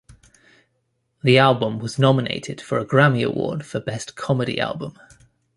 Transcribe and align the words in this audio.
The 1.21 1.37
album 1.37 1.77
was 1.77 1.99
nominated 1.99 2.59
for 2.59 2.79
a 2.79 2.85
Grammy 2.87 3.23
Award 3.23 3.63
for 3.63 3.79
Best 3.79 4.15
Comedy 4.15 4.59
Album. 4.59 4.97